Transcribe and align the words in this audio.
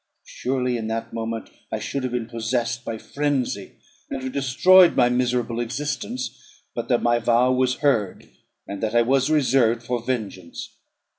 Surely 0.25 0.77
in 0.77 0.87
that 0.87 1.13
moment 1.13 1.51
I 1.71 1.77
should 1.77 2.01
have 2.01 2.11
been 2.11 2.25
possessed 2.25 2.83
by 2.83 2.97
frenzy, 2.97 3.73
and 4.09 4.23
have 4.23 4.31
destroyed 4.31 4.95
my 4.95 5.09
miserable 5.09 5.59
existence, 5.59 6.31
but 6.73 6.87
that 6.87 7.03
my 7.03 7.19
vow 7.19 7.51
was 7.51 7.75
heard, 7.85 8.27
and 8.67 8.81
that 8.81 8.95
I 8.95 9.03
was 9.03 9.29
reserved 9.29 9.83
for 9.83 10.01
vengeance. 10.01 10.75